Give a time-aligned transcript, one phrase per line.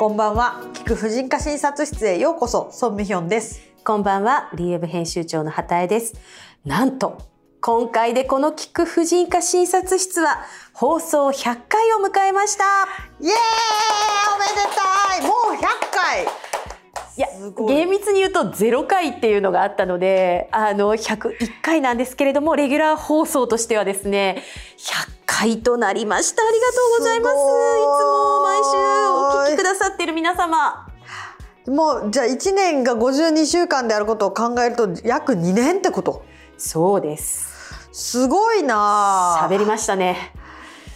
[0.00, 0.62] こんばんは。
[0.72, 2.70] 聞く婦人科診察室へようこそ。
[2.72, 3.60] ソンミヒョンです。
[3.84, 6.14] こんばんは、リエブ編集長の畑江です。
[6.64, 7.18] なんと、
[7.60, 10.42] 今回でこの聞く婦人科診察室は
[10.72, 12.64] 放送100回を迎えました。
[13.20, 13.34] イエーイ！
[14.36, 15.28] おめでたい！
[15.28, 16.26] もう100回
[17.20, 17.28] いや
[17.68, 24.42] 厳密に言うと0回っていうのがあったのであの101回なんですけれどもレギュラー放送としてはですね
[24.78, 26.42] 100回となりました。
[26.42, 27.34] ありがとうございます。
[27.34, 27.36] い。
[27.36, 28.70] すつも毎週
[29.50, 30.86] お聞きくださってる皆様。
[31.66, 36.24] もうじゃあ1年が52週間であることを考えると約2年ってこと？
[36.56, 37.50] そうです。
[37.92, 40.32] すごいな喋りましたね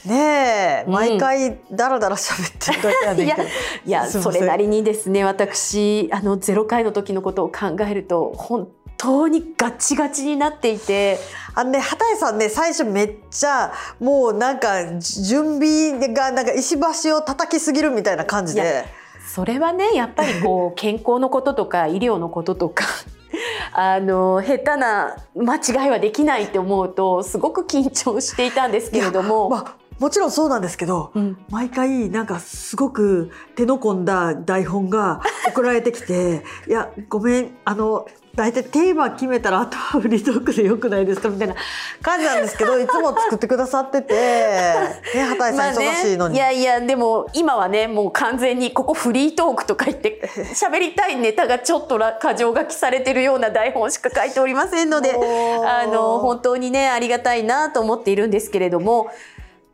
[0.07, 0.93] ねえ、うん。
[0.93, 11.19] 毎回ダラダラ喋ってるだけやね いやんけどいやそれなりにですね私あの0回の時のことを考えると本当にガチガチになっていて。
[11.57, 18.85] あのね畑井さんね最初めっちゃもうなんか準備がなんか石橋を叩きすぎるみたいな感じで。
[19.27, 22.85] それはねやっぱりこう 健康のこととか医療のこととか
[23.73, 29.49] あの下手な間違いはできないって思うとすごく緊張していたんですけれども。
[29.49, 41.55] まあもちろんそうなんですけど、うん毎回なんかすごく手の込んだ台本が送られてきて「いやごめんあの大体テーマ決めたらあとはフリートークでよくないですか」みたいな
[42.03, 46.37] 感じなんですけど いつも作ってくださってて、ね、畑井さん忙しいのに。
[46.37, 50.21] いやいやでも今はねもう完全にここフリートークとか言って
[50.55, 59.11] 喋りたいネタがちょっとら過剰書きされてるような台本しか書いておりませんのであの本当にねありがたいなと思っているんですけれども。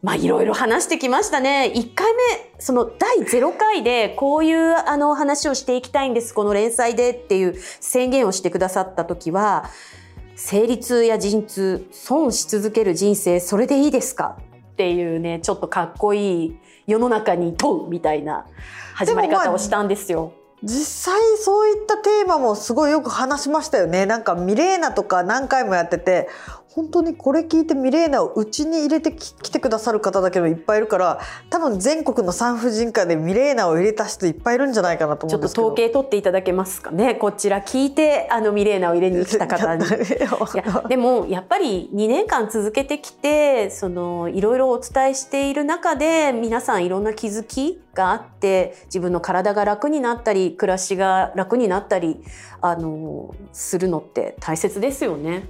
[0.03, 1.73] まあいろいろ話してきましたね。
[1.75, 2.21] 1回目、
[2.59, 9.67] その第0回でこういうあの話をしていきたいんです、この連載でっていう宣言をしてくださった時は、
[10.37, 14.39] 生理痛や陣痛、損し続ける人生、それでいいですか？
[14.73, 18.47] っていうね、ちょっとかっこいい世の中に問うみたいな
[18.95, 20.33] 始まり方をしたんですよ。
[20.63, 26.29] 実際そういったテーマもすごいよく話しましたよねなんかミレーナとか何回もやってて
[26.73, 31.21] 本当にこれ聞いてミレーナをうちに入れてき来てくださる方だけどいっぱいいるから
[31.51, 35.67] 多分全国の産婦人科でミレーナを入れた人いっぱいいるんじゃないかなとちょっと思うんですけど。
[35.67, 37.17] 統計取っていただけますかね？
[37.17, 39.85] こちら聞いて、あのミレーナを入れに来た方に。
[40.89, 52.23] でもやっぱり2年間続けてきてそのいろいろお伝えしている中で皆さんいろんな気づきがあって自分の体が楽になったり暮らしが楽になったり
[52.61, 55.49] あのするのって大切ですよね。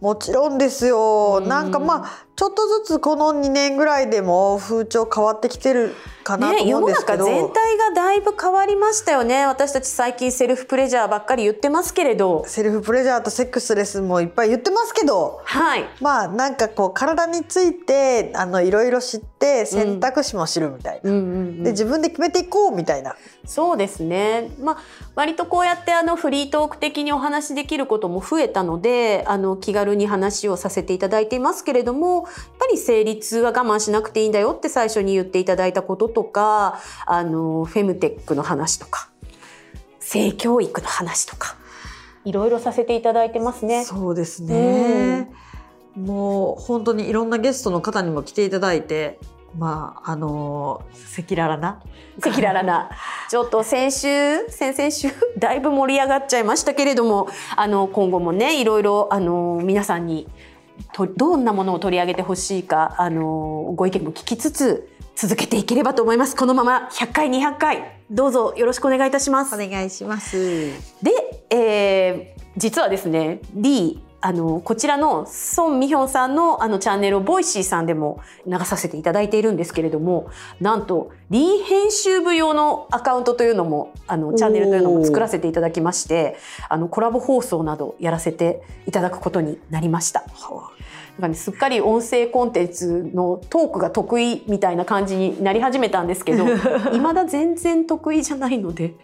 [0.00, 9.44] もちろんですよ、んなんかまあちょっとずつこの2年ぐらいでも風潮変わってきてるかなとね、世の思うんですけど、中全体がだいぶ変わりましたよね。
[9.44, 12.44] 私たち最近セルフプレジャーばっかり言ってますけれど。
[12.46, 15.42] セルフプレジャーとセックスレスもいっぱい言ってますけど。
[15.44, 15.84] はい。
[16.00, 21.62] まあなんかこう体についてあのいろいろ知って選択肢も知るみたいな、うんうんうん。
[21.62, 24.78] で自分で決めていこうみたいな、そうですね、まあ、
[25.16, 32.28] 割とこうやってあのフリートーク的にお話しできることも増えたのであの気軽に話をさせていただいていますけれども
[32.58, 39.10] ぱり生理痛は我慢しなくていいんだよって最初に言っていただいたこととかあのフェムテックの話とか
[39.98, 41.56] 性教育の話とか
[42.24, 43.84] いろいろさせていただいてますね。
[43.84, 45.30] そうですね、
[45.96, 49.18] もう本当にいろんなゲストの方にも来ていただいて
[49.56, 50.82] まああの
[51.18, 51.82] 赤裸々な。
[52.18, 52.90] 赤裸々な。
[53.30, 55.08] ちょっと先週先々週
[55.38, 60.28] だいぶ盛り上がっちゃいましたけれどもあの今後もねいろいろあの皆さんに
[60.92, 66.34] とどんなものを取り上げてほしいかあのご意見も聞きつつ続けていければと思います。
[66.34, 69.54] このまま100回200回どうぞよろしくお願いいたします。
[69.54, 70.70] お願いします。
[71.02, 71.12] で、
[71.50, 86.36] えー実はですね D あのこちらのソン・ミヒョンさんのあのチャンネルをボイシーさんでも流させていただいているんですけれどもなんと D 編集部用のアカウントというのもあのチャンネルというのも作らせていただきまして
[86.68, 90.24] あのコラボ放送などやらせていただくことになりました。
[91.18, 96.46] なんかね、すっかり音声コンテンツのトークが得意みたいな感じになり始めたんですけど
[96.92, 98.94] 未だ全然得意じゃないので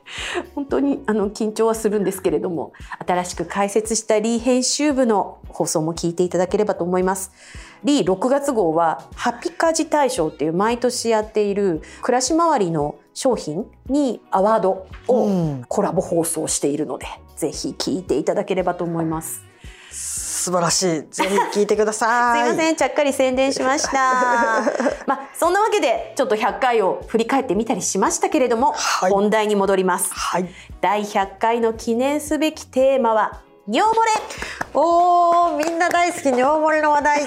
[0.55, 2.73] 本当にあの緊張はするんですけれども
[3.07, 7.33] 新しく開設したリー編集部の放送も聞いていただければと思います。
[7.85, 17.07] リー6月号はハピカジ大賞っていう毎年やっている暮らし周りの商品にアワードをうんコラボ放送しているので、
[17.37, 19.46] ぜひ聞いていただければと思います。
[20.47, 24.63] 素晴らしいぜひ聞いてください すいません、ちゃっかり宣伝しました。
[25.07, 30.15] まあ、そんなわけで、ちょっと100回を振り返ってみたりしましたけれども、はい本題に戻ります。
[30.15, 30.49] はい
[30.81, 34.11] 第100回の記念すべきテーマは、尿漏れ
[34.75, 37.23] おーみんな大好き尿漏れの話題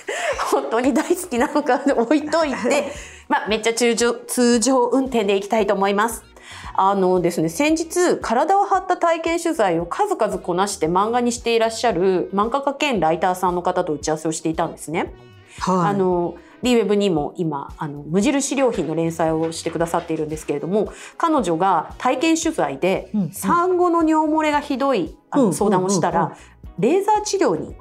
[0.50, 2.90] 本当に大好きなのか置いといて、
[3.28, 6.31] まあ、めっちゃ通常通常運転でいきたいと思います。
[6.74, 15.12] あのですね、先日体を張った体験取材を数々こなして漫画にしていらっしゃる漫画家兼ライターさんの方と打ち合わせをしていたんですね。
[15.60, 26.36] はい、あの d ウェブにも今あの無印良品の連載をしてくださっているんですけれども彼女が体験取材で、産後の尿漏れがひどいあの相談をしたら、
[26.78, 27.74] レーザー治療に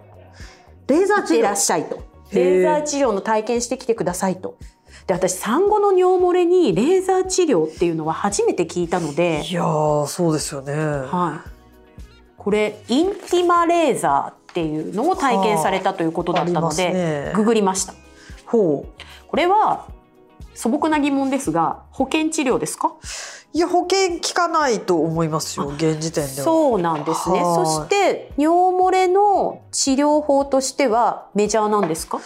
[0.87, 2.11] レーザー治行っていらっ療しゃいと。
[2.33, 4.57] レーザー治療の体験してきてくださいと。
[5.07, 10.73] で私産後の尿漏れにレーザー治療っていうのは初めて聞いたので、いやーそうですよね。
[10.73, 11.49] はい、
[12.37, 17.93] これインティマレーザーっていうのを体験されたということだったので、ねググりました。
[18.45, 19.01] ほう。
[19.27, 19.87] これは
[20.53, 22.93] 素朴な疑問ですが保険治療ですか？
[23.53, 26.45] いや保険効かないと思いますよ現時点では。
[26.45, 32.21] そうなんですねはいそして尿漏れの治療法としてはメジャーなんですか？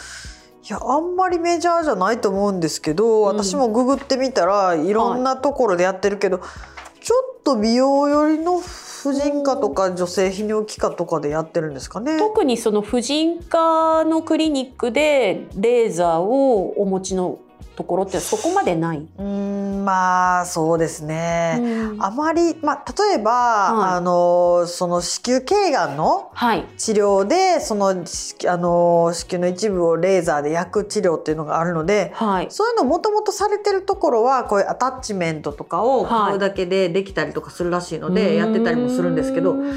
[0.68, 12.18] いやあんまりメジャーじゃないと思うんですけど、うん私もググってみたらいろんなところでやってるけど、ちょっと美容寄りの婦人科とか女性泌尿器科とかでやってるんですかね。
[12.18, 17.38] 特にその婦人科のクリニックでレーザーをお持ちの
[17.76, 19.08] ところってそこまでない？
[19.18, 21.60] うーんまあそうですね。
[21.62, 26.66] うんあまり、まあ、例えば、はいあのその子宮頸がんのはい。
[26.78, 32.48] 治療でそのしあの子宮の一部をレーザーで焼く治療っていうのがあるのではい。
[32.50, 39.74] そういうのもともとされてるところはこういうアタッチメントとかをはい買うだけでできたりとかするらしいので、やってたりもするんですけどやっ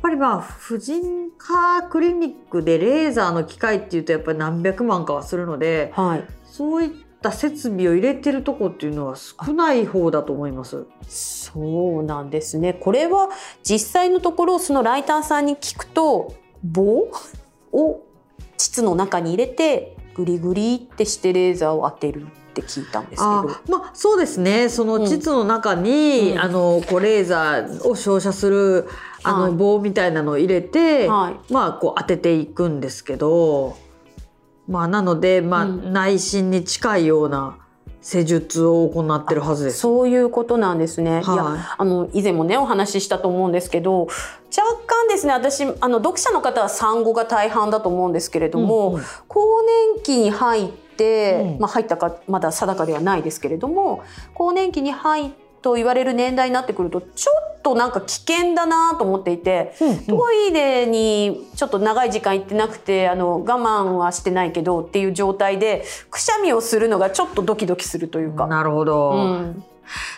[0.00, 6.24] ぱりまあ婦人科クリニックでレーザーの機械っていうとやっぱり何百万かはするのではい。
[6.44, 10.86] そういった設備を入れてるとこっていうのは少ない方だと思います。
[11.08, 12.74] そうなんですね。
[12.74, 13.28] これは
[13.62, 17.10] 実際のところそのライターさんに聞くと棒
[17.72, 18.02] を
[18.56, 23.78] 膣の中に入れてグリグリってしてレーザーを当てるって聞いたんですけあど。
[23.78, 28.88] まあそうですねその膣の中に、うんあのこうレーザーを照射する
[29.24, 31.52] あの、はい棒みたいなのを入れて、はい。
[31.52, 33.76] まあこう当てていくんですけど
[34.68, 37.56] まあなので、まあうん内診に近いような
[38.00, 39.78] 施術を行ってるはずです。
[39.78, 41.10] そういうことなんですね。
[41.10, 44.12] いやはあの以前もねお話ししたと思うんですけど若
[44.86, 49.62] 干ですね私あの読者の方は産後が大半だと思うんですけれども、うんうん更
[49.94, 54.02] 年期に入って、うんまあ、入ったかまだ定かではないですけれども
[54.34, 55.30] 更年期に入っ
[55.68, 59.74] と言われる年代になってくるとちょっとなんか危険だなと思っていて。
[59.80, 68.46] うんうんトイレにちょっと長い時間行ってなくてあの我慢はしてないけどっていう状態でくしゃみをするのがちょっとドキドキするというか。
[68.46, 69.64] なるほど、うん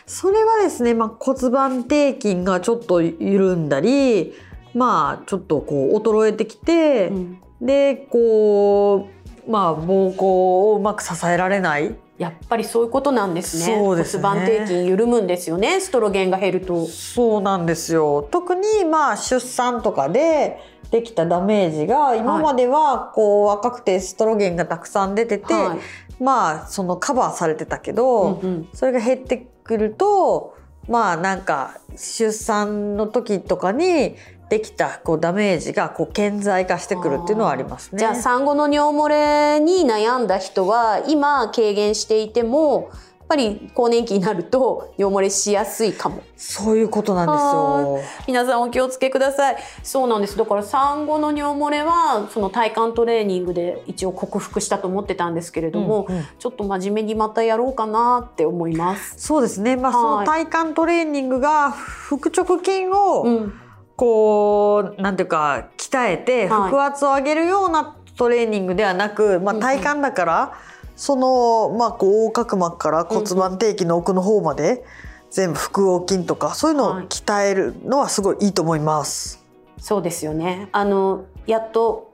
[0.07, 4.35] それはですね、まあ、骨盤底筋がちょっと緩んだり
[4.75, 9.11] まあちょっとこう衰えてきて、うんでこ
[9.47, 10.25] うまあ膀胱
[10.73, 13.75] をうまく支えられないやっぱりそういうことなんですね。
[13.75, 15.81] そうですね骨盤底筋緩むんですよね。
[15.81, 16.85] ストロゲンが減ると。
[16.85, 30.59] そうなんですよ特にまあ出産とかでできたダメージが今まではこう若くてストロゲンがたくさん出てて、はいまあそのカバーされてたけど、うんうんそれが減ってくると
[30.89, 34.17] まあなんか出産の時とかに
[34.51, 38.01] できたこうダメージがこう顕在化してくるっていうのはありますね。
[38.01, 46.23] じゃあ産後の尿漏れに悩んだ人は今軽減していてもやっぱり更年期になると 尿漏れしやすいかも。
[46.37, 48.01] そういうことなんですよ。
[48.27, 49.57] 皆さんお気をつけください。
[49.85, 50.37] そうなんです。
[50.37, 59.15] だから産後の尿漏れはその体幹トレーニングで一応克服したと思ってたんですけれども、うんうんちょっと真面目にまたやろうかなって思います。
[59.17, 59.77] そうですね。
[59.77, 63.53] まあ、はいその体幹トレーニングが腹直筋を、うん、
[64.01, 70.53] こうなんていうか鍛えてはい腹圧を上げるようなトレーニングではなく、まあ、体幹だから、
[70.97, 74.85] その、まあ、こう横隔膜から骨盤底筋の奥の方まで、
[75.31, 79.45] 全部腹横筋とかそういうのをはい鍛えるのはすごいいいと思います。
[79.79, 80.71] そうですよね。
[80.73, 82.10] あのやっと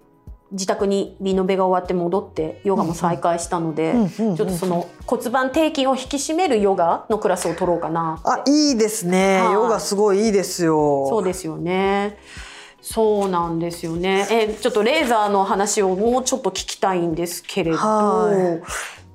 [0.53, 11.07] 自宅にリノベが終わって戻ってヨガも再開したので、ちょっとその骨盤底筋を引き締めるヨガのクラスを取ろうかなあいいですね、はいヨガすごいいいですよ。
[11.09, 12.19] そうですよね。
[12.81, 14.29] そうなんですよね。
[14.31, 17.79] え、ちょっとレーザーの話をもうちょっと聞きたいんですけれど。
[17.79, 18.61] は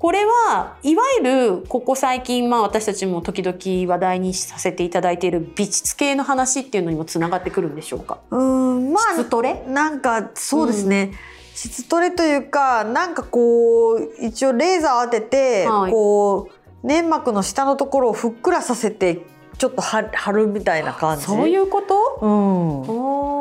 [0.02, 1.24] これはいわゆ
[1.60, 8.18] るここ最近、まあ、私たちも時々話題にさせていただいている美膣系の話っていうのにもつながってくるんでしょうか？
[8.32, 9.64] うんま膣トレ？
[9.64, 11.12] あなんかそうですね、
[11.54, 15.92] 膣トレというかなんかこう一応レーザー当てて、はい。
[15.92, 19.28] こう粘膜の下のところをふっくらさせて
[19.60, 21.26] ちょっと貼貼るみたいな感じ。
[21.26, 22.26] そういうこと？
[22.26, 23.41] うん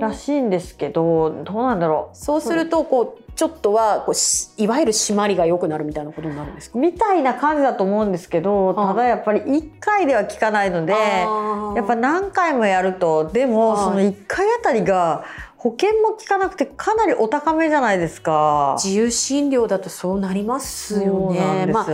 [0.00, 2.16] らしいんですけどどうなんだろう。
[2.16, 6.78] そうするとこうちょっとはこうしいわゆる締まりが良くなるみたいなことになるんですか？
[6.78, 13.84] みたいな感じだと思うんですけどはいただやっぱり1回では効かないのでやっぱ何回もやるとでもはい。
[13.84, 15.24] その1回あたりが
[15.66, 18.76] 保険も効かなくてかなりお高めじゃないですか。
[18.78, 21.66] 自由診療だとそうなりますよね。
[21.66, 21.86] ねまあ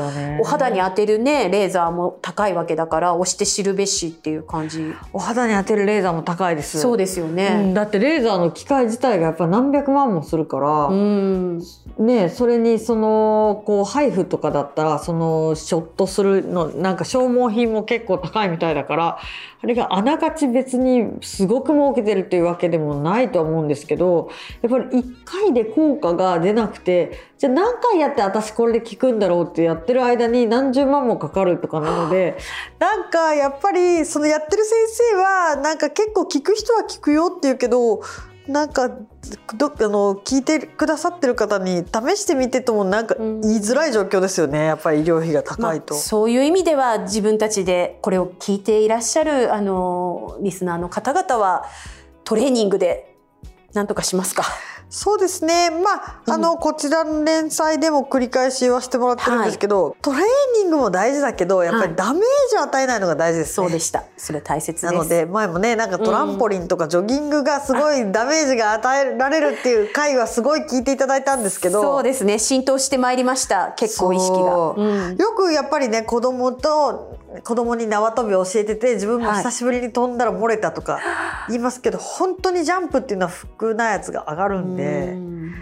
[0.42, 4.92] お肌に当てるねレーザーも高いわけだから押して知るべしっていう感じ。
[5.14, 6.80] お肌に当てるレーザーも高いです。
[6.80, 7.72] そうですようん、ね。
[7.72, 11.62] だってレーザーの機械自体がやっぱ何百万もするから、うん。
[11.98, 19.18] ねそれにそのこう配布とかだったらそのショットするのなんか消耗品も結構高いみたいだから
[19.62, 24.28] あれがあながち別にすごく儲けてるというわけでもないとは思うんですけど
[24.60, 32.36] やっぱり1回で効果が出なくてじゃあ何回やって私これで効くんだろうってやってる間に何十万もかかるとかなので
[32.80, 38.00] なんかやっぱりそのやってる先生はなんか結構効く人は効くよっていうけど
[38.48, 38.88] なんか
[39.56, 45.94] どあの聞いてくださってる方に試してみてともなんかうん言いづらい状況ですよねやっぱり医療費が高いと。
[45.94, 51.64] まあそういう意味では自分たちでこれを聞いていらっしゃるあのリスナーの方々は
[52.24, 53.14] トレーニングで
[53.74, 54.44] なんとかしますか？
[54.92, 55.70] そうですね。
[55.70, 60.22] まあ、あの、こちらの連載でも繰り返し言わせてもらってるんですけど、トレー
[60.58, 63.54] ニングも大事だけど、やっぱはいりダメージを与えないのが大事ですね。
[63.54, 64.04] そうでした。
[64.18, 64.84] それ大切。
[64.84, 72.38] なので前もねなんかトランポリンとかジョギングがすごいダメージが与えられるっていう回はすごい聞いていただいたんですけどそうですね。
[72.38, 73.72] 浸透してまいりました。
[73.78, 74.74] 結構意識が。
[74.76, 81.00] うんよくやっぱりね子供と子供に縄跳びを教えてて自分も久しぶりに飛んだら漏れたとか
[81.48, 85.54] 言いますけど、本当にジャンプっていうのは服なやつが上がるんで、うん。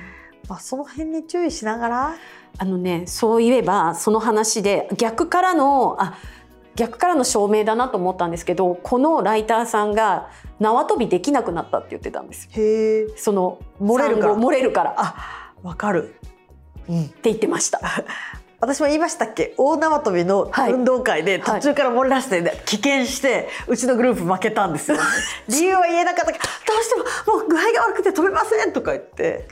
[0.48, 2.14] まあ、その辺に注意しながら？
[2.58, 6.18] あのね、そういえばその話で逆からのあ
[6.74, 12.50] 逆からの証明だなと思ったんですけどこのライターさんが縄跳びできなくなったって言ってたんですよ。
[12.54, 13.08] へえ。
[13.16, 14.34] その漏れるから。
[14.34, 14.90] 漏れるから。
[14.90, 16.14] っあわかる、
[16.88, 17.80] うん、て言ってました。
[18.60, 19.54] 私も言いましたっけ？
[19.56, 20.72] 大縄跳びのはい。
[20.72, 21.60] 運動会ではい。
[21.60, 24.98] 途中から漏れ出して、ね棄権してうちのグループ負けたんですよ。
[25.48, 26.96] 理由は言えなかったけどどうして
[27.30, 29.48] ももう具合が悪くて飛べませんとか言って。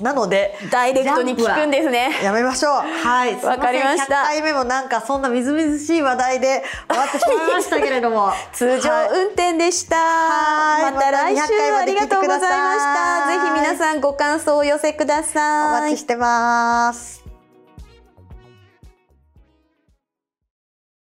[0.00, 2.18] なのでダイレクトに聞くんですね。
[2.24, 2.72] やめましょう。
[2.72, 3.36] はい。
[3.44, 4.04] わかりました。
[4.06, 4.38] すいません。
[4.38, 8.32] 100回目もなんかそんなみずみずしい話題で 終わってしまいましたけれども。
[8.54, 9.08] 通常はい。
[9.10, 9.96] 運転でした。
[9.96, 10.92] はい。
[10.92, 11.52] また来週また。
[11.54, 13.26] 200回ありがとうございました。
[13.28, 15.80] ぜひ皆さんご感想をお寄せくだおさい。
[15.82, 15.98] 待ち。
[15.98, 17.21] してます